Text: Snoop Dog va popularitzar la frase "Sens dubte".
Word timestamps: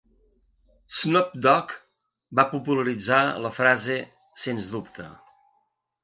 Snoop 0.99 1.33
Dog 1.47 1.73
va 2.39 2.45
popularitzar 2.53 3.19
la 3.43 3.51
frase 3.59 3.99
"Sens 4.45 4.71
dubte". 4.77 5.07